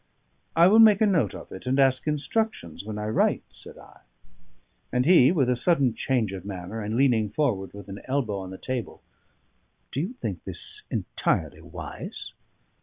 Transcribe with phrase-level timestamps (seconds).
[0.55, 3.99] "I will make a note of it, and ask instructions when I write," said I.
[4.91, 8.49] And he, with a sudden change of manner, and leaning forward with an elbow on
[8.49, 9.03] the table
[9.91, 12.33] "Do you think this entirely wise?"